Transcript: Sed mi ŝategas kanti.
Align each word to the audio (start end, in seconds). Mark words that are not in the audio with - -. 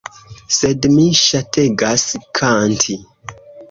Sed 0.59 0.87
mi 0.95 1.05
ŝategas 1.25 2.09
kanti. 2.43 3.01